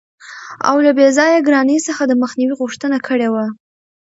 [0.69, 3.45] او له بې ځایه ګرانۍ څخه دمخنیوي غوښتنه کړې وه.